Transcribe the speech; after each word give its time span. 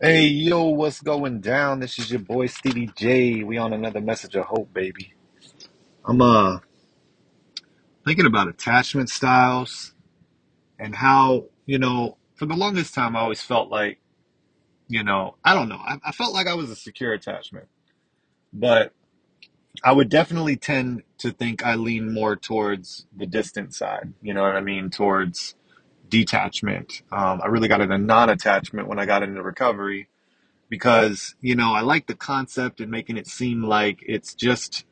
Hey, 0.00 0.26
yo, 0.26 0.66
what's 0.66 1.00
going 1.00 1.40
down? 1.40 1.80
This 1.80 1.98
is 1.98 2.08
your 2.08 2.20
boy 2.20 2.46
Stevie 2.46 2.88
J. 2.94 3.42
We 3.42 3.58
on 3.58 3.72
another 3.72 4.00
message 4.00 4.36
of 4.36 4.44
hope, 4.44 4.72
baby. 4.72 5.12
I'm 6.04 6.22
uh 6.22 6.60
thinking 8.04 8.24
about 8.24 8.46
attachment 8.46 9.10
styles 9.10 9.94
and 10.78 10.94
how, 10.94 11.46
you 11.66 11.80
know, 11.80 12.16
for 12.36 12.46
the 12.46 12.54
longest 12.54 12.94
time 12.94 13.16
I 13.16 13.22
always 13.22 13.42
felt 13.42 13.70
like, 13.70 13.98
you 14.86 15.02
know, 15.02 15.34
I 15.44 15.52
don't 15.52 15.68
know. 15.68 15.80
I, 15.84 15.98
I 16.04 16.12
felt 16.12 16.32
like 16.32 16.46
I 16.46 16.54
was 16.54 16.70
a 16.70 16.76
secure 16.76 17.12
attachment, 17.12 17.66
but 18.52 18.92
I 19.82 19.90
would 19.90 20.10
definitely 20.10 20.54
tend 20.54 21.02
to 21.18 21.32
think 21.32 21.66
I 21.66 21.74
lean 21.74 22.14
more 22.14 22.36
towards 22.36 23.08
the 23.16 23.26
distant 23.26 23.74
side. 23.74 24.12
You 24.22 24.32
know 24.32 24.42
what 24.42 24.54
I 24.54 24.60
mean? 24.60 24.90
Towards 24.90 25.56
detachment. 26.08 27.02
Um, 27.12 27.40
I 27.42 27.46
really 27.46 27.68
got 27.68 27.80
into 27.80 27.98
non-attachment 27.98 28.88
when 28.88 28.98
I 28.98 29.06
got 29.06 29.22
into 29.22 29.42
recovery 29.42 30.08
because 30.68 31.34
you 31.40 31.54
know 31.54 31.72
I 31.72 31.80
like 31.80 32.06
the 32.06 32.14
concept 32.14 32.80
and 32.80 32.90
making 32.90 33.16
it 33.16 33.26
seem 33.26 33.62
like 33.62 34.00
it's 34.06 34.34
just 34.34 34.84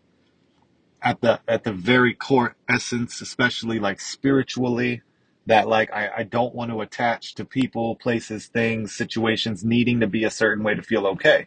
at 1.03 1.21
the 1.21 1.41
at 1.47 1.65
the 1.65 1.73
very 1.73 2.15
core 2.15 2.57
essence, 2.69 3.21
especially 3.21 3.79
like 3.79 4.01
spiritually, 4.01 5.03
that 5.47 5.69
like 5.69 5.93
I, 5.93 6.11
I 6.19 6.23
don't 6.25 6.55
want 6.55 6.71
to 6.71 6.81
attach 6.81 7.35
to 7.37 7.45
people, 7.45 7.97
places, 7.97 8.47
things, 8.47 8.95
situations 8.95 9.65
needing 9.65 10.01
to 10.01 10.07
be 10.07 10.25
a 10.25 10.31
certain 10.31 10.65
way 10.65 10.75
to 10.75 10.83
feel 10.83 11.07
okay. 11.09 11.47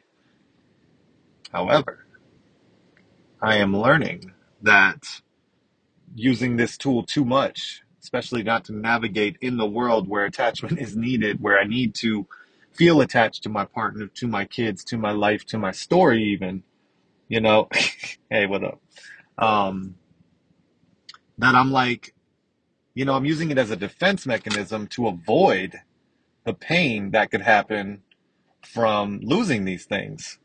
However, 1.51 2.05
I 3.41 3.57
am 3.57 3.75
learning 3.75 4.33
that 4.61 5.21
using 6.15 6.57
this 6.57 6.77
tool 6.77 7.03
too 7.03 7.25
much, 7.25 7.81
especially 8.09 8.41
not 8.41 8.65
to 8.65 8.73
navigate 8.73 9.37
in 9.39 9.57
the 9.57 9.67
world 9.67 10.07
where 10.07 10.25
attachment 10.25 10.79
is 10.79 10.95
needed, 10.95 11.39
where 11.39 11.59
I 11.59 11.63
need 11.63 11.93
to 11.95 12.25
feel 12.71 13.01
attached 13.01 13.43
to 13.43 13.49
my 13.49 13.65
partner, 13.65 14.07
to 14.07 14.27
my 14.27 14.45
kids, 14.45 14.83
to 14.85 14.97
my 14.97 15.11
life, 15.11 15.45
to 15.45 15.59
my 15.59 15.69
story 15.69 16.23
even, 16.23 16.63
you 17.27 17.39
know, 17.39 17.69
hey, 18.31 18.47
what 18.47 18.63
up? 18.63 18.81
Um, 19.37 19.93
that 21.37 21.53
I'm 21.53 21.71
like, 21.71 22.15
you 22.95 23.05
know, 23.05 23.13
I'm 23.13 23.25
using 23.25 23.51
it 23.51 23.59
as 23.59 23.69
a 23.69 23.75
defense 23.75 24.25
mechanism 24.25 24.87
to 24.87 25.07
avoid 25.07 25.75
the 26.45 26.55
pain 26.55 27.11
that 27.11 27.29
could 27.29 27.41
happen 27.41 28.01
from 28.63 29.19
losing 29.21 29.65
these 29.65 29.85
things. 29.85 30.39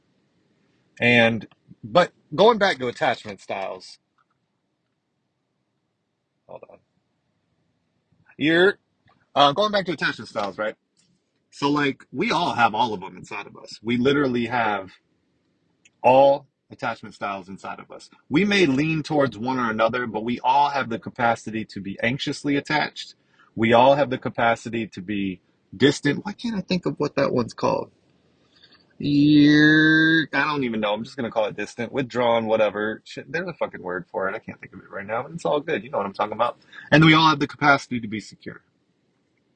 And, 1.01 1.49
but 1.83 2.13
going 2.35 2.59
back 2.59 2.77
to 2.81 2.89
attachment 2.89 3.41
styles, 3.41 3.99
hold 6.47 6.63
on. 6.69 6.84
You're, 8.37 8.79
uh, 9.35 9.53
going 9.53 9.73
back 9.73 9.87
to 9.87 9.93
attachment 9.93 10.29
styles, 10.29 10.59
right? 10.59 10.77
So, 11.51 11.71
like, 11.71 12.05
we 12.13 12.33
all 12.33 12.55
have 12.55 12.75
all 12.75 12.95
of 12.95 13.01
them 13.01 13.17
inside 13.17 13.47
of 13.47 13.57
us. 13.57 13.79
We 13.83 13.97
literally 13.97 14.47
have 14.47 14.91
all 16.03 16.47
attachment 16.71 17.15
styles 17.15 17.49
inside 17.49 17.81
of 17.81 17.91
us. 17.91 18.11
We 18.29 18.45
may 18.45 18.67
lean 18.67 19.03
towards 19.03 19.39
one 19.39 19.59
or 19.59 19.71
another, 19.71 20.07
but 20.07 20.25
we 20.25 20.41
all 20.41 20.71
have 20.71 20.89
the 20.89 20.99
capacity 20.99 21.65
to 21.67 21.81
be 21.81 21.99
anxiously 22.03 22.57
attached. 22.57 23.15
We 23.55 23.73
all 23.73 23.95
have 23.95 24.11
the 24.11 24.19
capacity 24.19 24.89
to 24.89 25.01
be 25.01 25.41
distant. 25.77 26.25
Why 26.25 26.33
can't 26.33 26.57
I 26.57 26.61
think 26.61 26.87
of 26.87 26.97
what 26.99 27.17
that 27.17 27.33
one's 27.33 27.55
called? 27.55 27.93
You're, 28.99 30.29
I 30.33 30.45
don't 30.45 30.65
even 30.65 30.81
know. 30.81 30.95
I'm 30.95 31.05
just 31.05 31.17
going 31.17 31.25
to 31.29 31.33
call 31.33 31.47
it 31.47 31.57
distant, 31.57 31.93
withdrawn, 31.93 32.47
whatever. 32.47 33.03
Shit, 33.05 33.31
there's 33.31 33.49
a 33.49 33.55
fucking 33.55 33.83
word 33.83 34.07
for 34.11 34.29
it. 34.29 34.35
I 34.35 34.39
can't 34.39 34.61
think 34.61 34.73
of 34.73 34.81
it 34.81 34.91
right 34.91 35.07
now, 35.07 35.23
but 35.25 35.33
it's 35.33 35.45
all 35.45 35.61
good. 35.61 35.85
You 35.85 35.91
know 35.91 35.99
what 35.99 36.07
I'm 36.07 36.13
talking 36.15 36.35
about. 36.35 36.59
And 36.93 37.05
we 37.05 37.15
all 37.15 37.29
have 37.29 37.41
the 37.41 37.47
capacity 37.49 38.01
to 38.01 38.09
be 38.09 38.21
secure. 38.21 38.63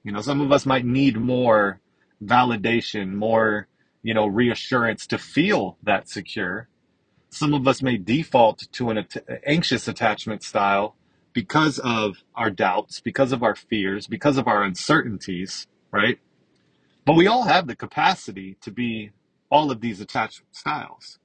You 0.05 0.12
know, 0.12 0.20
some 0.20 0.41
of 0.41 0.53
us 0.53 0.67
might 0.67 0.84
need 0.84 1.17
more 1.19 1.80
validation, 2.25 3.14
more, 3.14 3.69
you 4.03 4.14
know, 4.14 4.27
reassurance 4.27 5.06
to 5.08 5.19
feel 5.19 5.78
that 5.84 6.08
secure 6.08 6.69
some 7.30 7.55
of 7.55 7.69
us 7.69 7.83
may 7.83 7.97
default 7.98 8.70
to 8.73 8.91
an 8.91 8.98
at- 8.98 9.41
anxious 9.47 9.89
attachment 9.89 10.42
style 10.42 10.96
because 11.33 11.79
of 11.79 12.24
our 12.34 12.51
doubts, 12.51 13.01
because 13.01 13.33
of 13.33 13.42
our 13.42 13.55
fears, 13.55 14.07
because 14.07 14.36
of 14.36 14.48
our 14.48 14.63
uncertainties, 14.63 15.67
right? 15.92 16.18
But 17.05 17.17
we 17.17 17.27
all 17.27 17.45
have 17.45 17.67
the 17.67 17.77
capacity 17.77 18.57
to 18.63 18.70
be 18.70 19.13
all 19.51 19.70
of 19.70 19.81
these 19.81 20.01
attachment 20.01 20.55
styles. 20.55 21.19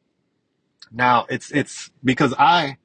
Now, 0.91 1.25
it's 1.29 1.51
it's 1.51 1.91
because 2.03 2.33
I 2.37 2.77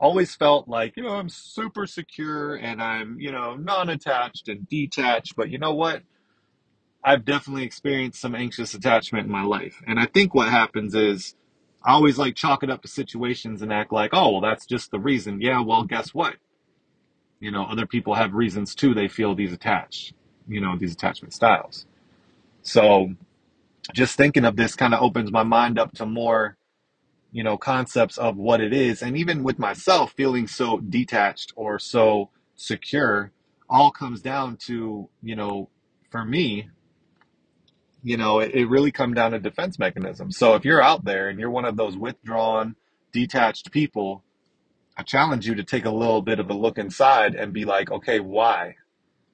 always 0.00 0.34
felt 0.34 0.68
like, 0.68 0.96
you 0.96 1.02
know, 1.02 1.10
I'm 1.14 1.28
super 1.28 1.86
secure 1.86 2.56
and 2.56 2.82
I'm, 2.82 3.18
you 3.20 3.30
know, 3.30 3.54
non-attached 3.54 4.48
and 4.48 4.68
detached, 4.68 5.36
but 5.36 5.50
you 5.50 5.58
know 5.58 5.74
what? 5.74 6.02
I've 7.04 7.24
definitely 7.24 7.64
experienced 7.64 8.20
some 8.20 8.34
anxious 8.34 8.74
attachment 8.74 9.26
in 9.26 9.32
my 9.32 9.44
life. 9.44 9.80
And 9.86 10.00
I 10.00 10.06
think 10.06 10.34
what 10.34 10.48
happens 10.48 10.94
is 10.94 11.36
I 11.84 11.92
always 11.92 12.18
like 12.18 12.34
chalk 12.34 12.64
it 12.64 12.70
up 12.70 12.82
to 12.82 12.88
situations 12.88 13.62
and 13.62 13.72
act 13.72 13.92
like, 13.92 14.10
oh, 14.12 14.32
well, 14.32 14.40
that's 14.40 14.66
just 14.66 14.90
the 14.90 14.98
reason. 14.98 15.40
Yeah, 15.40 15.60
well, 15.62 15.84
guess 15.84 16.12
what? 16.12 16.34
You 17.38 17.52
know, 17.52 17.64
other 17.64 17.86
people 17.86 18.14
have 18.14 18.34
reasons 18.34 18.74
too. 18.74 18.92
They 18.92 19.06
feel 19.08 19.36
these 19.36 19.52
attached, 19.52 20.14
you 20.48 20.60
know, 20.60 20.76
these 20.76 20.92
attachment 20.92 21.32
styles. 21.32 21.86
So 22.62 23.14
just 23.94 24.16
thinking 24.16 24.44
of 24.44 24.56
this 24.56 24.74
kind 24.76 24.94
of 24.94 25.02
opens 25.02 25.32
my 25.32 25.42
mind 25.42 25.78
up 25.78 25.92
to 25.94 26.06
more, 26.06 26.56
you 27.32 27.44
know, 27.44 27.56
concepts 27.58 28.18
of 28.18 28.36
what 28.36 28.60
it 28.60 28.72
is. 28.72 29.02
And 29.02 29.16
even 29.16 29.42
with 29.42 29.58
myself 29.58 30.12
feeling 30.16 30.46
so 30.48 30.78
detached 30.78 31.52
or 31.56 31.78
so 31.78 32.30
secure, 32.56 33.32
all 33.68 33.90
comes 33.90 34.20
down 34.22 34.56
to, 34.66 35.08
you 35.22 35.36
know, 35.36 35.70
for 36.10 36.24
me, 36.24 36.68
you 38.02 38.16
know, 38.16 38.40
it, 38.40 38.54
it 38.54 38.66
really 38.66 38.92
come 38.92 39.14
down 39.14 39.32
to 39.32 39.38
defense 39.38 39.78
mechanisms. 39.78 40.38
So 40.38 40.54
if 40.54 40.64
you're 40.64 40.82
out 40.82 41.04
there 41.04 41.28
and 41.28 41.38
you're 41.40 41.50
one 41.50 41.64
of 41.64 41.76
those 41.76 41.96
withdrawn, 41.96 42.76
detached 43.12 43.72
people, 43.72 44.24
I 44.96 45.02
challenge 45.02 45.46
you 45.46 45.54
to 45.56 45.64
take 45.64 45.84
a 45.84 45.90
little 45.90 46.22
bit 46.22 46.38
of 46.38 46.50
a 46.50 46.54
look 46.54 46.78
inside 46.78 47.34
and 47.34 47.52
be 47.52 47.64
like, 47.64 47.90
okay, 47.90 48.20
why? 48.20 48.76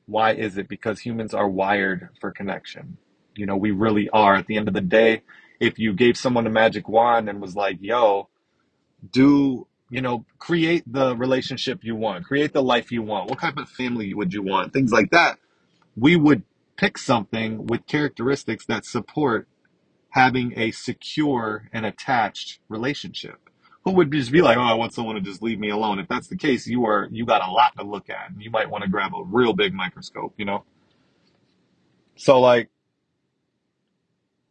Why 0.07 0.33
is 0.35 0.59
it? 0.59 0.69
Because 0.69 1.01
humans 1.01 1.35
are 1.35 1.49
wired 1.49 2.09
for 2.21 2.33
connection. 2.33 2.99
You 3.35 3.47
know, 3.47 3.57
we 3.57 3.71
really 3.71 4.09
are. 4.11 4.35
At 4.35 4.47
the 4.47 4.57
end 4.57 4.69
of 4.69 4.75
the 4.75 4.81
day, 4.81 5.23
if 5.61 5.79
you 5.79 5.93
gave 5.93 6.17
someone 6.17 6.47
a 6.47 6.51
magic 6.51 6.89
wand 6.89 7.29
and 7.29 7.41
was 7.41 7.55
like, 7.55 7.79
yo, 7.81 8.29
do, 9.11 9.67
you 9.91 10.01
know, 10.01 10.25
create 10.39 10.85
the 10.91 11.17
relationship 11.17 11.85
you 11.85 11.95
want, 11.95 12.25
create 12.25 12.53
the 12.53 12.63
life 12.63 12.91
you 12.91 13.03
want, 13.03 13.31
what 13.31 13.39
kind 13.39 13.59
of 13.59 13.69
family 13.69 14.13
would 14.15 14.33
you 14.33 14.43
want, 14.43 14.73
things 14.73 14.93
like 14.93 15.11
that, 15.11 15.39
we 15.97 16.17
would 16.17 16.43
pick 16.77 16.99
something 16.99 17.67
with 17.67 17.87
characteristics 17.87 18.67
that 18.67 18.85
support 18.85 19.47
having 20.11 20.53
a 20.59 20.71
secure 20.71 21.69
and 21.73 21.87
attached 21.87 22.59
relationship. 22.69 23.39
Who 23.85 23.93
would 23.93 24.13
just 24.13 24.31
be 24.31 24.43
like, 24.43 24.57
oh, 24.57 24.63
I 24.63 24.75
want 24.75 24.95
someone 24.95 25.17
to 25.17 25.21
just 25.21 25.43
leave 25.43 25.59
me 25.59 25.71
alone? 25.71 25.99
If 25.99 26.07
that's 26.07 26.29
the 26.29 26.37
case, 26.37 26.67
you 26.67 26.87
are 26.87 27.09
you 27.11 27.27
got 27.27 27.47
a 27.47 27.51
lot 27.51 27.77
to 27.79 27.85
look 27.85 28.11
at. 28.11 28.31
And 28.31 28.41
you 28.43 28.51
might 28.51 28.71
want 28.71 28.85
to 28.85 28.91
grab 28.91 29.13
a 29.15 29.25
real 29.25 29.53
big 29.53 29.75
microscope, 29.75 30.35
you 30.37 30.45
know? 30.45 30.65
So 32.15 32.41
like 32.41 32.69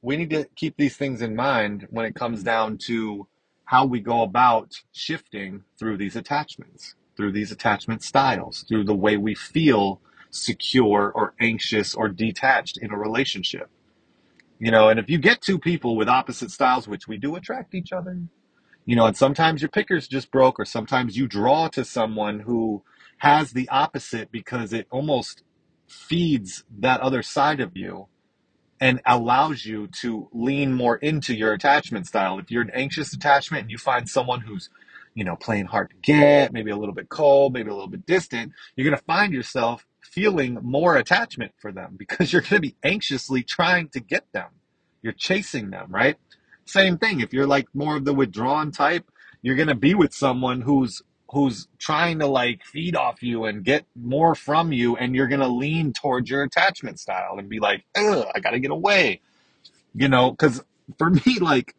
we 0.01 0.17
need 0.17 0.29
to 0.31 0.47
keep 0.55 0.77
these 0.77 0.97
things 0.97 1.21
in 1.21 1.35
mind 1.35 1.87
when 1.89 2.05
it 2.05 2.15
comes 2.15 2.43
down 2.43 2.77
to 2.77 3.27
how 3.65 3.85
we 3.85 3.99
go 3.99 4.21
about 4.23 4.73
shifting 4.91 5.63
through 5.77 5.97
these 5.97 6.15
attachments, 6.15 6.95
through 7.15 7.31
these 7.31 7.51
attachment 7.51 8.03
styles, 8.03 8.65
through 8.67 8.83
the 8.83 8.95
way 8.95 9.17
we 9.17 9.35
feel 9.35 10.01
secure 10.31 11.11
or 11.13 11.33
anxious 11.39 11.93
or 11.93 12.09
detached 12.09 12.77
in 12.81 12.91
a 12.91 12.97
relationship. 12.97 13.69
You 14.59 14.71
know, 14.71 14.89
and 14.89 14.99
if 14.99 15.09
you 15.09 15.17
get 15.17 15.41
two 15.41 15.59
people 15.59 15.95
with 15.95 16.09
opposite 16.09 16.51
styles, 16.51 16.87
which 16.87 17.07
we 17.07 17.17
do 17.17 17.35
attract 17.35 17.75
each 17.75 17.91
other, 17.93 18.19
you 18.85 18.95
know, 18.95 19.05
and 19.05 19.17
sometimes 19.17 19.61
your 19.61 19.69
picker's 19.69 20.07
just 20.07 20.31
broke, 20.31 20.59
or 20.59 20.65
sometimes 20.65 21.17
you 21.17 21.27
draw 21.27 21.67
to 21.69 21.85
someone 21.85 22.41
who 22.41 22.83
has 23.19 23.51
the 23.51 23.69
opposite 23.69 24.31
because 24.31 24.73
it 24.73 24.87
almost 24.91 25.43
feeds 25.87 26.63
that 26.79 27.01
other 27.01 27.21
side 27.21 27.59
of 27.59 27.77
you 27.77 28.07
and 28.81 28.99
allows 29.05 29.63
you 29.63 29.87
to 30.01 30.27
lean 30.33 30.73
more 30.73 30.97
into 30.97 31.35
your 31.35 31.53
attachment 31.53 32.07
style. 32.07 32.39
If 32.39 32.49
you're 32.49 32.63
an 32.63 32.71
anxious 32.73 33.13
attachment 33.13 33.61
and 33.61 33.71
you 33.71 33.77
find 33.77 34.09
someone 34.09 34.41
who's, 34.41 34.69
you 35.13 35.23
know, 35.23 35.35
playing 35.35 35.67
hard 35.67 35.91
to 35.91 35.95
get, 36.01 36.51
maybe 36.51 36.71
a 36.71 36.75
little 36.75 36.95
bit 36.95 37.07
cold, 37.07 37.53
maybe 37.53 37.69
a 37.69 37.73
little 37.73 37.89
bit 37.89 38.07
distant, 38.07 38.53
you're 38.75 38.85
going 38.85 38.97
to 38.97 39.03
find 39.05 39.33
yourself 39.33 39.85
feeling 40.01 40.57
more 40.63 40.97
attachment 40.97 41.53
for 41.59 41.71
them 41.71 41.93
because 41.97 42.33
you're 42.33 42.41
going 42.41 42.55
to 42.55 42.59
be 42.59 42.75
anxiously 42.83 43.43
trying 43.43 43.87
to 43.89 43.99
get 43.99 44.25
them. 44.33 44.49
You're 45.03 45.13
chasing 45.13 45.69
them, 45.69 45.87
right? 45.89 46.17
Same 46.65 46.97
thing. 46.97 47.21
If 47.21 47.33
you're 47.33 47.47
like 47.47 47.67
more 47.73 47.97
of 47.97 48.05
the 48.05 48.13
withdrawn 48.13 48.71
type, 48.71 49.09
you're 49.43 49.55
going 49.55 49.67
to 49.67 49.75
be 49.75 49.93
with 49.93 50.13
someone 50.13 50.61
who's 50.61 51.03
who's 51.31 51.67
trying 51.79 52.19
to 52.19 52.27
like 52.27 52.63
feed 52.65 52.95
off 52.95 53.23
you 53.23 53.45
and 53.45 53.63
get 53.63 53.85
more 53.95 54.35
from 54.35 54.71
you 54.73 54.97
and 54.97 55.15
you're 55.15 55.27
going 55.27 55.41
to 55.41 55.47
lean 55.47 55.93
towards 55.93 56.29
your 56.29 56.43
attachment 56.43 56.99
style 56.99 57.35
and 57.37 57.49
be 57.49 57.59
like, 57.59 57.85
Ugh, 57.95 58.25
I 58.35 58.39
got 58.39 58.51
to 58.51 58.59
get 58.59 58.71
away. 58.71 59.21
You 59.93 60.09
know, 60.09 60.33
cuz 60.35 60.61
for 60.97 61.09
me 61.25 61.39
like 61.39 61.75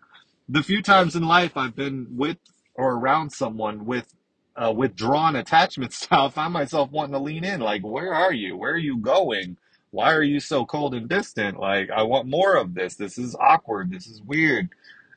the 0.48 0.62
few 0.62 0.82
times 0.82 1.16
in 1.16 1.22
life 1.22 1.56
I've 1.56 1.76
been 1.76 2.06
with 2.16 2.38
or 2.74 2.94
around 2.94 3.30
someone 3.30 3.86
with 3.86 4.14
a 4.56 4.72
withdrawn 4.72 5.36
attachment 5.36 5.92
style, 5.94 6.26
I 6.26 6.30
find 6.30 6.52
myself 6.52 6.90
wanting 6.90 7.12
to 7.14 7.18
lean 7.18 7.44
in 7.44 7.60
like, 7.60 7.82
where 7.82 8.12
are 8.14 8.32
you? 8.32 8.56
Where 8.56 8.72
are 8.72 8.78
you 8.78 8.98
going? 8.98 9.56
Why 9.90 10.12
are 10.14 10.22
you 10.22 10.40
so 10.40 10.64
cold 10.64 10.94
and 10.94 11.08
distant? 11.08 11.58
Like, 11.58 11.90
I 11.90 12.02
want 12.02 12.26
more 12.26 12.56
of 12.56 12.74
this. 12.74 12.96
This 12.96 13.18
is 13.18 13.36
awkward. 13.36 13.90
This 13.90 14.06
is 14.06 14.22
weird. 14.22 14.70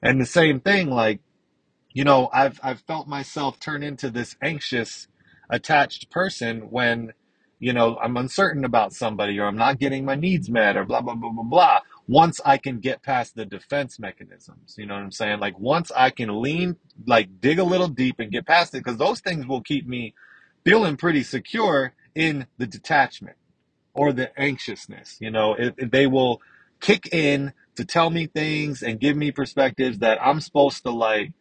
And 0.04 0.20
the 0.20 0.26
same 0.26 0.60
thing, 0.60 0.90
like, 0.90 1.22
you 1.95 2.06
know, 2.06 2.30
I've 2.33 2.62
I've 2.63 2.81
felt 2.81 3.09
myself 3.09 3.59
turn 3.59 3.83
into 3.83 4.12
this 4.12 4.38
anxious, 4.44 5.09
attached 5.50 6.12
person 6.12 6.71
when, 6.71 7.13
you 7.59 7.74
know, 7.74 7.97
I'm 8.03 8.18
uncertain 8.18 8.65
about 8.65 8.94
somebody 8.94 9.39
or 9.39 9.47
I'm 9.47 9.57
not 9.57 9.80
getting 9.80 10.06
my 10.06 10.15
needs 10.15 10.50
met 10.51 10.77
or 10.77 10.86
blah 10.86 11.01
blah 11.01 11.15
blah 11.15 11.31
blah 11.31 11.45
blah. 11.45 11.81
Once 12.07 12.42
I 12.45 12.59
can 12.59 12.80
get 12.81 13.03
past 13.03 13.36
the 13.36 13.45
defense 13.47 14.00
mechanisms, 14.00 14.75
you 14.80 14.88
know 14.88 14.95
what 14.95 15.03
I'm 15.03 15.13
saying? 15.13 15.42
Like 15.42 15.59
once 15.59 15.92
I 15.95 16.12
can 16.12 16.42
lean, 16.44 16.77
like 17.07 17.42
dig 17.42 17.59
a 17.59 17.65
little 17.65 17.89
deep 17.89 18.18
and 18.19 18.31
get 18.31 18.47
past 18.47 18.75
it, 18.75 18.86
because 18.86 19.00
those 19.00 19.21
things 19.21 19.47
will 19.47 19.63
keep 19.63 19.88
me 19.88 20.15
feeling 20.65 20.97
pretty 20.97 21.24
secure 21.24 21.95
in 22.15 22.47
the 22.59 22.68
detachment 22.68 23.38
or 23.95 24.13
the 24.13 24.38
anxiousness. 24.39 25.18
You 25.21 25.31
know, 25.31 25.56
it, 25.56 25.75
it- 25.77 25.92
they 25.94 26.07
will 26.07 26.42
kick 26.81 27.09
in 27.13 27.53
to 27.77 27.86
tell 27.86 28.09
me 28.12 28.27
things 28.27 28.83
and 28.83 29.00
give 29.01 29.18
me 29.18 29.31
perspectives 29.31 30.00
that 30.00 30.19
I'm 30.24 30.42
supposed 30.42 30.83
to 30.86 30.92
like 30.92 31.33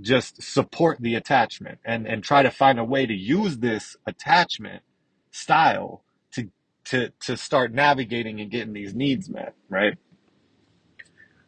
just 0.00 0.42
support 0.42 0.98
the 1.00 1.14
attachment 1.14 1.78
and 1.84 2.06
and 2.06 2.24
try 2.24 2.42
to 2.42 2.50
find 2.50 2.78
a 2.78 2.84
way 2.84 3.06
to 3.06 3.14
use 3.14 3.58
this 3.58 3.96
attachment 4.06 4.82
style 5.30 6.04
to 6.32 6.50
to 6.84 7.10
to 7.20 7.36
start 7.36 7.72
navigating 7.72 8.40
and 8.40 8.50
getting 8.50 8.72
these 8.74 8.94
needs 8.94 9.28
met 9.30 9.54
right? 9.68 9.98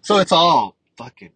So 0.02 0.18
it's 0.18 0.32
all 0.32 0.76
fucking 0.98 1.32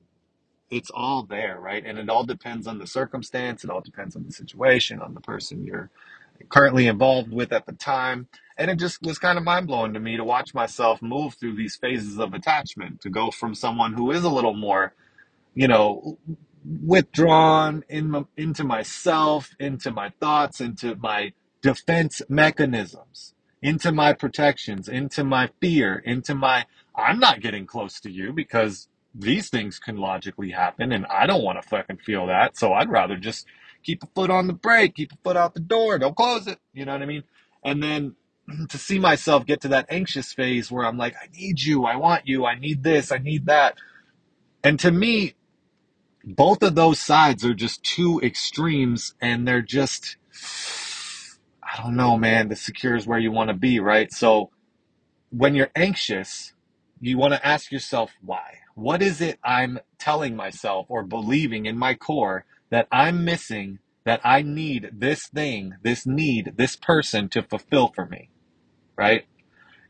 it's 0.70 0.90
all 0.90 1.24
there 1.24 1.58
right? 1.60 1.84
And 1.86 1.98
it 1.98 2.10
all 2.10 2.24
depends 2.24 2.66
on 2.66 2.78
the 2.78 2.86
circumstance. 2.86 3.64
It 3.64 3.70
all 3.70 3.82
depends 3.82 4.16
on 4.16 4.24
the 4.24 4.32
situation 4.32 5.00
on 5.00 5.14
the 5.14 5.20
person 5.22 5.64
you're 5.66 5.90
currently 6.50 6.86
involved 6.88 7.32
with 7.32 7.52
at 7.52 7.66
the 7.66 7.72
time. 7.72 8.28
And 8.58 8.70
it 8.70 8.78
just 8.78 9.02
was 9.02 9.18
kind 9.18 9.38
of 9.38 9.44
mind-blowing 9.44 9.94
to 9.94 10.00
me 10.00 10.16
to 10.16 10.24
watch 10.24 10.54
myself 10.54 11.02
move 11.02 11.34
through 11.34 11.56
these 11.56 11.76
phases 11.76 12.18
of 12.18 12.34
attachment 12.34 13.00
to 13.02 13.10
go 13.10 13.30
from 13.30 13.54
someone 13.54 13.94
who 13.94 14.10
is 14.12 14.24
a 14.24 14.30
little 14.30 14.54
more 14.54 14.92
you 15.54 15.68
know, 15.68 16.18
withdrawn 16.64 17.84
in 17.88 18.26
into 18.36 18.64
myself, 18.64 19.50
into 19.58 19.90
my 19.90 20.10
thoughts, 20.20 20.60
into 20.60 20.94
my 20.96 21.32
defense 21.62 22.22
mechanisms, 22.28 23.34
into 23.62 23.92
my 23.92 24.12
protections, 24.12 24.88
into 24.88 25.24
my 25.24 25.50
fear, 25.60 26.02
into 26.04 26.34
my 26.34 26.66
I'm 26.94 27.18
not 27.18 27.40
getting 27.40 27.66
close 27.66 28.00
to 28.00 28.10
you 28.10 28.32
because 28.32 28.88
these 29.14 29.48
things 29.48 29.78
can 29.78 29.96
logically 29.96 30.50
happen 30.50 30.92
and 30.92 31.06
I 31.06 31.26
don't 31.26 31.42
want 31.42 31.60
to 31.60 31.68
fucking 31.68 31.98
feel 31.98 32.26
that. 32.26 32.56
So 32.56 32.72
I'd 32.72 32.90
rather 32.90 33.16
just 33.16 33.46
keep 33.82 34.02
a 34.02 34.08
foot 34.14 34.30
on 34.30 34.46
the 34.46 34.52
brake, 34.52 34.94
keep 34.94 35.12
a 35.12 35.16
foot 35.24 35.36
out 35.36 35.54
the 35.54 35.60
door, 35.60 35.98
don't 35.98 36.16
close 36.16 36.46
it. 36.46 36.58
You 36.72 36.84
know 36.84 36.92
what 36.92 37.02
I 37.02 37.06
mean? 37.06 37.24
And 37.64 37.82
then 37.82 38.16
to 38.68 38.78
see 38.78 38.98
myself 38.98 39.46
get 39.46 39.62
to 39.62 39.68
that 39.68 39.86
anxious 39.88 40.32
phase 40.32 40.70
where 40.70 40.84
I'm 40.84 40.98
like, 40.98 41.14
I 41.20 41.28
need 41.36 41.60
you, 41.60 41.84
I 41.84 41.96
want 41.96 42.26
you, 42.26 42.44
I 42.46 42.58
need 42.58 42.82
this, 42.82 43.10
I 43.10 43.18
need 43.18 43.46
that. 43.46 43.76
And 44.62 44.78
to 44.80 44.90
me, 44.90 45.34
both 46.37 46.62
of 46.65 46.77
those 46.77 47.00
sides 47.00 47.44
are 47.44 47.55
just 47.55 47.85
two 47.85 48.21
extremes 48.23 49.15
and 49.23 49.49
they're 49.49 49.62
just 49.62 50.17
i 51.62 51.82
don't 51.82 51.97
know 51.97 52.19
man 52.19 52.49
the 52.49 52.56
secure 52.56 52.97
is 52.97 53.06
where 53.06 53.19
you 53.21 53.32
want 53.32 53.49
to 53.50 53.55
be 53.55 53.81
right? 53.81 54.12
So 54.12 54.50
when 55.31 55.55
you're 55.55 55.73
anxious 55.77 56.55
you 57.00 57.19
want 57.19 57.35
to 57.35 57.47
ask 57.47 57.73
yourself 57.73 58.12
why. 58.23 58.59
What 58.77 59.03
is 59.03 59.21
it 59.21 59.38
i'm 59.44 59.81
telling 59.99 60.37
myself 60.37 60.87
or 60.88 61.05
believing 61.05 61.67
in 61.67 61.79
my 61.79 61.94
core 61.94 62.44
that 62.71 62.88
i'm 62.93 63.25
missing 63.25 63.81
that 64.05 64.21
i 64.25 64.43
need 64.43 64.91
this 64.94 65.29
thing 65.29 65.75
this 65.82 66.06
need 66.06 66.55
this 66.56 66.77
person 66.77 67.29
to 67.31 67.43
fulfill 67.43 67.88
for 67.94 68.06
me 68.06 68.31
right 68.99 69.25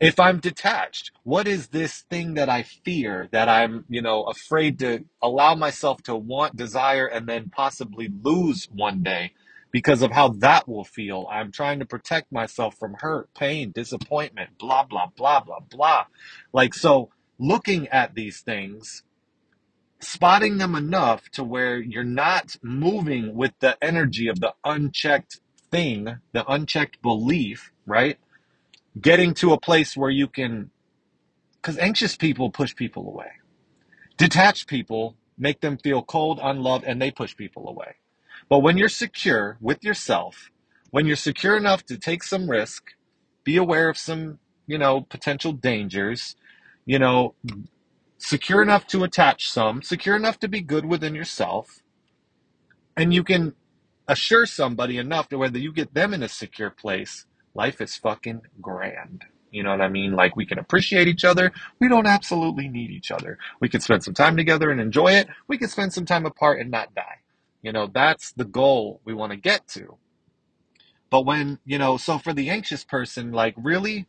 if 0.00 0.20
I'm 0.20 0.40
detached, 0.40 1.12
what 1.24 1.48
is 1.48 1.68
this 1.68 2.02
thing 2.10 2.34
that 2.36 2.50
I 2.50 2.64
fear 2.64 3.28
that 3.32 3.48
I'm, 3.50 3.84
you 3.90 4.02
know, 4.02 4.24
afraid 4.24 4.80
to 4.80 5.04
allow 5.22 5.56
myself 5.56 6.02
to 6.04 6.16
want, 6.16 6.56
desire, 6.56 7.06
and 7.08 7.28
then 7.28 7.50
possibly 7.50 8.10
lose 8.22 8.68
one 8.72 9.02
day 9.02 9.32
because 9.72 10.02
of 10.02 10.12
how 10.12 10.30
that 10.40 10.68
will 10.68 10.84
feel? 10.84 11.28
I'm 11.32 11.52
trying 11.52 11.80
to 11.80 11.86
protect 11.86 12.32
myself 12.32 12.76
from 12.78 12.96
hurt, 13.00 13.34
pain, 13.34 13.72
disappointment, 13.74 14.52
blah, 14.58 14.84
blah, 14.84 15.08
blah, 15.16 15.40
blah, 15.40 15.60
blah. 15.70 16.06
Like, 16.52 16.74
so 16.74 17.10
looking 17.40 17.88
at 17.88 18.14
these 18.14 18.40
things, 18.42 19.02
spotting 20.00 20.58
them 20.58 20.76
enough 20.76 21.30
to 21.32 21.44
where 21.44 21.78
you're 21.80 22.04
not 22.04 22.56
moving 22.62 23.34
with 23.34 23.52
the 23.60 23.76
energy 23.82 24.28
of 24.28 24.40
the 24.40 24.54
unchecked 24.64 25.40
thing, 25.70 26.18
the 26.32 26.46
unchecked 26.50 27.02
belief, 27.02 27.72
right? 27.86 28.18
Getting 28.98 29.34
to 29.34 29.52
a 29.52 29.60
place 29.60 29.96
where 29.96 30.10
you 30.10 30.26
can 30.28 30.70
because 31.60 31.78
anxious 31.78 32.16
people 32.16 32.50
push 32.50 32.74
people 32.74 33.06
away. 33.06 33.32
Detached 34.16 34.68
people 34.68 35.16
make 35.38 35.60
them 35.60 35.78
feel 35.78 36.02
cold, 36.02 36.40
unloved, 36.42 36.84
and 36.84 37.00
they 37.00 37.10
push 37.10 37.36
people 37.36 37.68
away. 37.68 37.96
But 38.48 38.60
when 38.60 38.76
you're 38.78 38.88
secure 38.88 39.58
with 39.60 39.84
yourself, 39.84 40.50
when 40.90 41.06
you're 41.06 41.16
secure 41.16 41.56
enough 41.56 41.84
to 41.86 41.98
take 41.98 42.22
some 42.22 42.48
risk, 42.50 42.84
be 43.44 43.56
aware 43.56 43.88
of 43.88 43.98
some, 43.98 44.38
you 44.66 44.78
know, 44.78 45.02
potential 45.02 45.52
dangers, 45.52 46.36
you 46.86 46.98
know, 46.98 47.34
secure 48.18 48.62
enough 48.62 48.86
to 48.88 49.04
attach 49.04 49.50
some, 49.50 49.82
secure 49.82 50.16
enough 50.16 50.38
to 50.40 50.48
be 50.48 50.60
good 50.60 50.84
within 50.86 51.14
yourself, 51.14 51.82
and 52.96 53.14
you 53.14 53.24
can 53.24 53.54
assure 54.08 54.46
somebody 54.46 54.98
enough 54.98 55.28
to 55.28 55.38
whether 55.38 55.58
you 55.58 55.72
get 55.72 55.94
them 55.94 56.14
in 56.14 56.22
a 56.22 56.28
secure 56.28 56.70
place, 56.70 57.26
life 57.54 57.80
is 57.80 57.96
fucking 57.96 58.42
grand. 58.60 59.24
You 59.50 59.62
know 59.62 59.70
what 59.70 59.80
I 59.80 59.88
mean? 59.88 60.12
Like 60.12 60.36
we 60.36 60.46
can 60.46 60.58
appreciate 60.58 61.08
each 61.08 61.24
other. 61.24 61.52
We 61.80 61.88
don't 61.88 62.06
absolutely 62.06 62.68
need 62.68 62.90
each 62.90 63.10
other. 63.10 63.38
We 63.60 63.68
can 63.68 63.80
spend 63.80 64.04
some 64.04 64.14
time 64.14 64.36
together 64.36 64.70
and 64.70 64.80
enjoy 64.80 65.12
it. 65.12 65.28
We 65.48 65.58
can 65.58 65.68
spend 65.68 65.92
some 65.92 66.06
time 66.06 66.24
apart 66.24 66.60
and 66.60 66.70
not 66.70 66.94
die. 66.94 67.18
You 67.62 67.72
know, 67.72 67.88
that's 67.92 68.32
the 68.32 68.44
goal 68.44 69.00
we 69.04 69.12
want 69.12 69.32
to 69.32 69.36
get 69.36 69.66
to. 69.68 69.96
But 71.10 71.26
when, 71.26 71.58
you 71.66 71.78
know, 71.78 71.96
so 71.96 72.18
for 72.18 72.32
the 72.32 72.48
anxious 72.50 72.84
person, 72.84 73.32
like 73.32 73.54
really, 73.56 74.06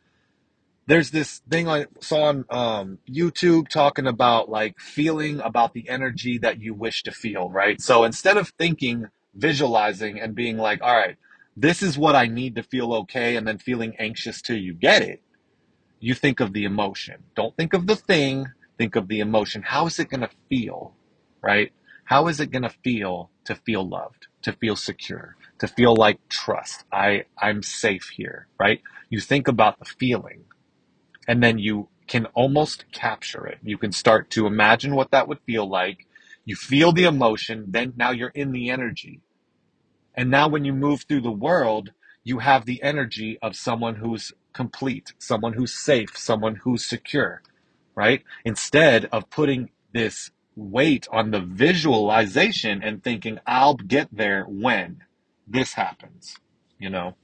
there's 0.87 1.11
this 1.11 1.41
thing 1.49 1.67
I 1.67 1.87
saw 1.99 2.23
on 2.23 2.45
um, 2.49 2.99
YouTube 3.09 3.67
talking 3.67 4.07
about 4.07 4.49
like 4.49 4.79
feeling 4.79 5.39
about 5.39 5.73
the 5.73 5.89
energy 5.89 6.37
that 6.39 6.61
you 6.61 6.73
wish 6.73 7.03
to 7.03 7.11
feel, 7.11 7.49
right? 7.49 7.81
So 7.81 8.03
instead 8.03 8.37
of 8.37 8.49
thinking, 8.49 9.07
visualizing, 9.33 10.19
and 10.19 10.35
being 10.35 10.57
like, 10.57 10.81
all 10.81 10.95
right, 10.95 11.17
this 11.57 11.83
is 11.83 11.97
what 11.97 12.15
I 12.15 12.27
need 12.27 12.55
to 12.55 12.63
feel 12.63 12.93
okay, 12.93 13.35
and 13.35 13.47
then 13.47 13.57
feeling 13.57 13.95
anxious 13.99 14.41
till 14.41 14.57
you 14.57 14.73
get 14.73 15.01
it, 15.01 15.21
you 15.99 16.13
think 16.15 16.39
of 16.39 16.53
the 16.53 16.65
emotion. 16.65 17.23
Don't 17.35 17.55
think 17.57 17.73
of 17.73 17.87
the 17.87 17.95
thing, 17.95 18.47
think 18.77 18.95
of 18.95 19.07
the 19.07 19.19
emotion. 19.19 19.63
How 19.63 19.87
is 19.87 19.99
it 19.99 20.09
going 20.09 20.21
to 20.21 20.29
feel, 20.49 20.95
right? 21.41 21.71
How 22.05 22.27
is 22.27 22.39
it 22.39 22.51
going 22.51 22.63
to 22.63 22.69
feel 22.83 23.31
to 23.45 23.55
feel 23.55 23.87
loved, 23.87 24.27
to 24.43 24.53
feel 24.53 24.75
secure, 24.75 25.37
to 25.59 25.67
feel 25.67 25.95
like 25.95 26.19
trust? 26.29 26.85
I, 26.91 27.25
I'm 27.37 27.63
safe 27.63 28.09
here, 28.15 28.47
right? 28.59 28.81
You 29.09 29.19
think 29.19 29.47
about 29.47 29.79
the 29.79 29.85
feeling 29.85 30.45
and 31.27 31.43
then 31.43 31.59
you 31.59 31.89
can 32.07 32.27
almost 32.27 32.85
capture 32.93 33.47
it. 33.47 33.59
You 33.63 33.79
can 33.79 33.93
start 33.93 34.31
to 34.31 34.47
imagine 34.47 34.95
what 34.95 35.11
that 35.11 35.27
would 35.27 35.39
feel 35.47 35.69
like. 35.69 36.07
You 36.45 36.55
feel 36.55 36.93
the 36.93 37.05
emotion, 37.05 37.65
then 37.69 37.93
now 37.97 38.11
you're 38.11 38.29
in 38.29 38.53
the 38.53 38.69
energy. 38.71 39.21
And 40.15 40.31
now 40.31 40.49
when 40.49 40.65
you 40.65 40.73
move 40.73 41.03
through 41.07 41.21
the 41.21 41.31
world, 41.31 41.91
you 42.23 42.39
have 42.39 42.65
the 42.65 42.83
energy 42.83 43.39
of 43.41 43.55
someone 43.55 43.95
who's 43.97 44.33
complete, 44.53 45.13
someone 45.19 45.53
who's 45.53 45.73
safe, 45.73 46.17
someone 46.17 46.55
who's 46.57 46.85
secure, 46.85 47.43
right? 47.95 48.23
Instead 48.45 49.05
of 49.07 49.29
putting 49.29 49.71
this 49.93 50.31
weight 50.55 51.07
on 51.11 51.31
the 51.31 51.41
visualization 51.41 52.83
and 52.83 53.03
thinking, 53.03 53.39
I'll 53.47 53.75
get 53.75 54.09
there 54.11 54.45
when 54.45 55.03
this 55.47 55.73
happens, 55.73 56.37
you 56.79 56.89
know? 56.89 57.15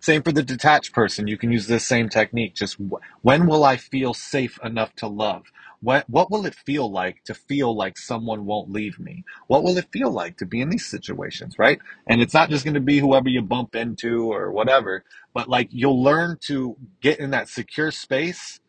Same 0.00 0.22
for 0.22 0.32
the 0.32 0.44
detached 0.44 0.94
person. 0.94 1.28
You 1.28 1.38
can 1.38 1.52
use 1.52 1.68
this 1.68 1.86
same 1.86 2.08
technique. 2.10 2.54
Just 2.54 2.76
wh- 2.76 3.02
when 3.24 3.46
will 3.48 3.64
I 3.64 3.78
feel 3.78 4.14
safe 4.14 4.58
enough 4.64 4.94
to 4.96 5.08
love? 5.08 5.44
What, 5.82 6.10
what 6.10 6.30
will 6.30 6.46
it 6.46 6.56
feel 6.56 6.90
like 6.90 7.24
to 7.26 7.34
feel 7.34 7.76
like 7.76 7.98
someone 7.98 8.46
won't 8.46 8.70
leave 8.70 8.98
me? 9.00 9.24
What 9.48 9.64
will 9.64 9.78
it 9.78 9.88
feel 9.92 10.10
like 10.10 10.38
to 10.38 10.46
be 10.46 10.60
in 10.60 10.70
these 10.70 10.86
situations, 10.86 11.58
right? 11.58 11.80
And 12.08 12.20
it's 12.22 12.34
not 12.34 12.50
just 12.50 12.64
going 12.64 12.74
to 12.74 12.80
be 12.80 13.00
whoever 13.00 13.28
you 13.28 13.42
bump 13.42 13.76
into 13.76 14.32
or 14.32 14.52
whatever, 14.52 15.04
but 15.34 15.48
like 15.48 15.68
you'll 15.72 16.02
learn 16.02 16.38
to 16.48 16.76
get 17.02 17.20
in 17.20 17.30
that 17.32 17.48
secure 17.48 17.92
space. 17.92 18.60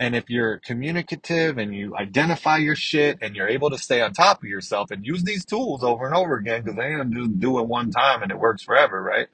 And 0.00 0.16
if 0.16 0.30
you're 0.30 0.58
communicative 0.58 1.58
and 1.58 1.74
you 1.74 1.96
identify 1.96 2.58
your 2.58 2.76
shit 2.76 3.18
and 3.22 3.36
you're 3.36 3.48
able 3.48 3.70
to 3.70 3.78
stay 3.78 4.02
on 4.02 4.12
top 4.12 4.38
of 4.42 4.48
yourself 4.48 4.90
and 4.90 5.06
use 5.06 5.24
these 5.24 5.44
tools 5.44 5.84
over 5.84 6.06
and 6.06 6.16
over 6.16 6.36
again, 6.36 6.62
because 6.64 6.76
they 6.76 6.84
ain't 6.86 7.12
just 7.14 7.40
do 7.40 7.58
it 7.60 7.68
one 7.68 7.90
time 7.92 8.22
and 8.22 8.32
it 8.32 8.38
works 8.38 8.62
forever, 8.64 9.02
right? 9.02 9.24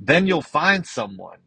then 0.00 0.26
you'll 0.26 0.42
find 0.42 0.86
someone 0.86 1.38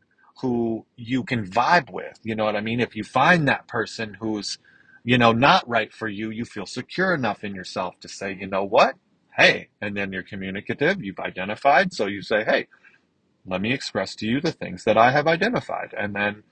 who 0.42 0.86
you 0.96 1.24
can 1.24 1.46
vibe 1.46 1.92
with. 1.92 2.20
You 2.24 2.36
know 2.36 2.46
what 2.46 2.56
I 2.56 2.62
mean? 2.62 2.80
If 2.80 2.96
you 2.96 3.04
find 3.04 3.48
that 3.48 3.68
person 3.68 4.18
who's, 4.20 4.58
you 5.06 5.20
know, 5.20 5.34
not 5.34 5.70
right 5.70 5.94
for 5.94 6.10
you, 6.10 6.32
you 6.32 6.46
feel 6.46 6.68
secure 6.68 7.16
enough 7.16 7.46
in 7.46 7.56
yourself 7.56 7.96
to 8.02 8.10
say, 8.10 8.38
you 8.40 8.48
know 8.48 8.66
what? 8.66 8.96
Hey, 9.38 9.70
and 9.82 9.98
then 9.98 10.14
you're 10.14 10.24
communicative, 10.24 11.04
you've 11.04 11.20
identified. 11.20 11.94
So 11.94 12.08
you 12.08 12.24
say, 12.24 12.46
hey, 12.46 12.68
let 13.46 13.62
me 13.62 13.74
express 13.74 14.16
to 14.18 14.28
you 14.28 14.42
the 14.42 14.54
things 14.54 14.86
that 14.86 14.98
I 14.98 15.12
have 15.12 15.28
identified. 15.28 15.94
And 15.98 16.16
then 16.16 16.44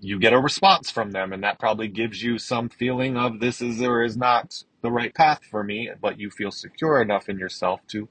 you 0.00 0.18
get 0.18 0.32
a 0.34 0.40
response 0.40 0.90
from 0.90 1.12
them 1.12 1.32
and 1.32 1.42
that 1.44 1.58
probably 1.58 1.88
gives 1.88 2.22
you 2.22 2.38
some 2.38 2.68
feeling 2.68 3.16
of 3.16 3.40
this 3.40 3.62
is 3.62 3.82
or 3.82 4.02
is 4.04 4.16
not 4.16 4.54
the 4.82 4.90
right 4.92 5.14
path 5.14 5.40
for 5.50 5.64
me 5.64 5.90
but 6.02 6.20
you 6.20 6.30
feel 6.30 6.50
secure 6.50 7.02
enough 7.02 7.28
in 7.28 7.38
yourself 7.38 7.80
to 7.88 8.08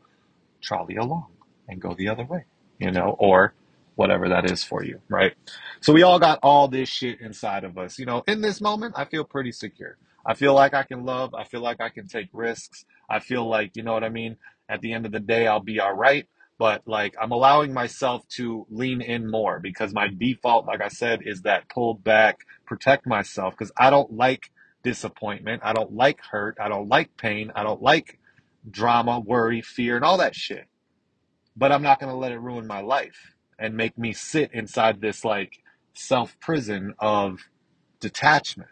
trolley 0.62 0.96
along 0.96 1.28
and 1.68 1.82
go 1.82 1.96
the 1.98 2.10
other 2.10 2.26
way 2.26 2.46
you 2.80 2.92
know 2.92 3.16
or 3.20 3.54
whatever 3.96 4.30
that 4.30 4.50
is 4.50 4.64
for 4.64 4.84
you 4.84 5.00
right 5.10 5.34
so 5.82 5.94
we 5.94 6.04
all 6.04 6.20
got 6.20 6.40
all 6.44 6.68
this 6.68 6.90
shit 6.90 7.20
inside 7.22 7.64
of 7.64 7.78
us 7.78 8.00
you 8.00 8.06
know 8.06 8.24
in 8.28 8.42
this 8.42 8.62
moment 8.62 8.94
i 8.98 9.06
feel 9.06 9.24
pretty 9.24 9.52
secure 9.52 9.98
i 10.26 10.34
feel 10.34 10.54
like 10.54 10.74
i 10.74 10.84
can 10.84 11.06
love 11.06 11.34
i 11.34 11.44
feel 11.44 11.62
like 11.62 11.82
i 11.82 11.90
can 11.90 12.08
take 12.08 12.30
risks 12.34 12.86
i 13.10 13.20
feel 13.20 13.48
like 13.48 13.76
you 13.76 13.84
know 13.84 13.94
what 13.94 14.04
i 14.04 14.10
mean 14.10 14.38
at 14.70 14.82
the 14.82 14.94
end 14.94 15.06
of 15.06 15.12
the 15.12 15.20
day 15.20 15.48
i'll 15.48 15.60
be 15.60 15.80
all 15.80 15.94
right 15.94 16.28
but 16.62 16.84
like 16.86 17.16
I'm 17.20 17.32
allowing 17.32 17.74
myself 17.74 18.28
to 18.36 18.68
lean 18.70 19.02
in 19.02 19.28
more 19.32 19.60
because 19.60 19.96
my 19.96 20.10
default, 20.16 20.68
like 20.68 20.80
I 20.80 20.90
said, 20.90 21.22
is 21.26 21.42
that 21.42 21.68
pull 21.70 21.96
back, 21.96 22.42
protect 22.68 23.08
myself 23.08 23.56
because 23.58 23.72
I 23.76 23.90
don't 23.90 24.14
like 24.14 24.52
disappointment. 24.84 25.64
I 25.66 25.74
don't 25.74 25.94
like 25.94 26.20
hurt. 26.22 26.58
I 26.62 26.70
don't 26.70 26.88
like 26.88 27.18
pain. 27.18 27.52
I 27.56 27.64
don't 27.64 27.82
like 27.82 28.20
drama, 28.70 29.20
worry, 29.20 29.64
fear, 29.64 29.96
and 29.96 30.06
all 30.06 30.20
that 30.20 30.36
shit. 30.36 30.68
But 31.58 31.72
I'm 31.72 31.82
not 31.82 32.00
going 32.00 32.12
to 32.12 32.16
let 32.16 32.32
it 32.32 32.38
ruin 32.40 32.68
my 32.68 32.82
life 32.82 33.31
and 33.62 33.78
make 33.78 33.98
me 33.98 34.12
sit 34.12 34.52
inside 34.54 35.02
this 35.02 35.24
like 35.24 35.60
self 35.94 36.38
prison 36.42 36.96
of 37.00 37.42
detachment. 38.02 38.72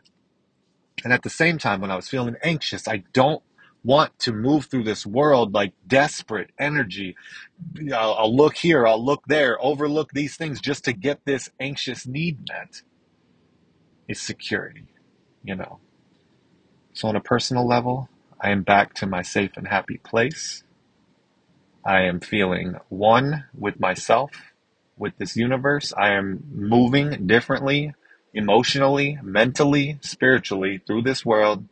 And 1.04 1.14
at 1.14 1.24
the 1.24 1.30
same 1.30 1.58
time, 1.58 1.80
when 1.80 1.92
I 1.92 1.96
was 1.96 2.10
feeling 2.10 2.36
anxious, 2.44 2.88
I 2.88 3.04
don't 3.14 3.44
want 3.84 4.18
to 4.20 4.34
move 4.34 4.66
through 4.66 4.84
this 4.84 5.06
world 5.06 5.54
like 5.54 5.74
desperate 5.88 6.50
energy. 6.60 7.16
I'll, 7.94 8.16
I'll 8.16 8.36
look 8.36 8.58
here, 8.58 8.86
I'll 8.86 9.04
look 9.04 9.24
there, 9.28 9.58
overlook 9.64 10.12
these 10.12 10.36
things 10.36 10.60
just 10.60 10.84
to 10.86 10.94
get 10.94 11.24
this 11.26 11.50
anxious 11.60 12.06
need 12.06 12.40
met. 12.50 12.82
Is 14.08 14.20
security, 14.20 14.88
you 15.44 15.56
know. 15.56 15.80
So, 16.94 17.08
on 17.08 17.16
a 17.16 17.22
personal 17.22 17.68
level, 17.68 18.10
I 18.42 18.50
am 18.50 18.64
back 18.64 18.96
to 18.96 19.06
my 19.06 19.22
safe 19.22 19.52
and 19.56 19.68
happy 19.68 19.98
place. 19.98 20.64
I 21.86 22.02
am 22.02 22.20
feeling 22.20 22.76
one 22.90 23.46
with 23.58 23.80
myself, 23.80 24.32
with 25.00 25.18
this 25.18 25.36
universe. 25.36 25.94
I 25.98 26.14
am 26.14 26.44
moving 26.54 27.26
differently, 27.26 27.94
emotionally, 28.34 29.18
mentally, 29.24 29.98
spiritually 30.02 30.82
through 30.86 31.04
this 31.04 31.26
world. 31.26 31.66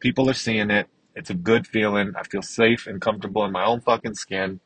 People 0.00 0.30
are 0.30 0.34
seeing 0.34 0.70
it. 0.70 0.88
It's 1.14 1.30
a 1.30 1.34
good 1.34 1.66
feeling. 1.66 2.12
I 2.16 2.22
feel 2.22 2.42
safe 2.42 2.86
and 2.86 3.00
comfortable 3.00 3.44
in 3.44 3.52
my 3.52 3.64
own 3.64 3.80
fucking 3.80 4.14
skin. 4.14 4.60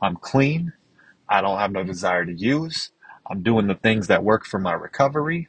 I'm 0.00 0.16
clean. 0.16 0.72
I 1.28 1.42
don't 1.42 1.58
have 1.58 1.72
no 1.72 1.84
desire 1.84 2.24
to 2.24 2.32
use. 2.32 2.90
I'm 3.30 3.42
doing 3.42 3.66
the 3.66 3.74
things 3.74 4.06
that 4.06 4.24
work 4.24 4.46
for 4.46 4.58
my 4.58 4.72
recovery. 4.72 5.48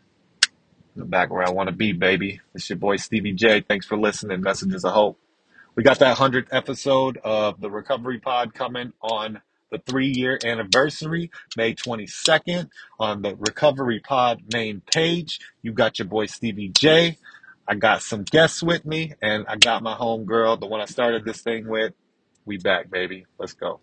I'm 0.97 1.07
back 1.07 1.31
where 1.31 1.47
I 1.47 1.51
want 1.51 1.69
to 1.69 1.75
be, 1.75 1.93
baby. 1.93 2.41
It's 2.53 2.69
your 2.69 2.77
boy 2.77 2.97
Stevie 2.97 3.31
J. 3.33 3.61
Thanks 3.61 3.85
for 3.85 3.97
listening. 3.97 4.41
Messages 4.41 4.83
of 4.83 4.91
hope. 4.91 5.17
We 5.75 5.83
got 5.83 5.99
that 5.99 6.17
100th 6.17 6.47
episode 6.51 7.17
of 7.23 7.61
the 7.61 7.69
Recovery 7.69 8.19
Pod 8.19 8.53
coming 8.53 8.91
on 9.01 9.41
the 9.71 9.79
three 9.79 10.07
year 10.09 10.39
anniversary, 10.43 11.31
May 11.57 11.73
22nd, 11.75 12.69
on 12.99 13.21
the 13.21 13.35
Recovery 13.35 13.99
Pod 13.99 14.41
main 14.53 14.81
page. 14.91 15.39
You 15.61 15.73
got 15.73 15.99
your 15.99 16.07
boy 16.07 16.27
Stevie 16.27 16.69
J. 16.69 17.17
I 17.67 17.75
got 17.75 18.01
some 18.01 18.23
guests 18.23 18.63
with 18.63 18.85
me, 18.85 19.13
and 19.21 19.45
I 19.47 19.55
got 19.57 19.83
my 19.83 19.93
home 19.93 20.25
girl, 20.25 20.57
the 20.57 20.65
one 20.67 20.81
I 20.81 20.85
started 20.85 21.23
this 21.25 21.41
thing 21.41 21.67
with. 21.67 21.93
We 22.45 22.57
back, 22.57 22.89
baby. 22.89 23.25
Let's 23.37 23.53
go. 23.53 23.79